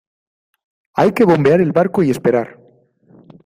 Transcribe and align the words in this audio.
hay 0.95 1.11
que 1.13 1.25
bombear 1.25 1.61
el 1.61 1.73
barco 1.73 2.01
y 2.01 2.09
esperar. 2.09 2.57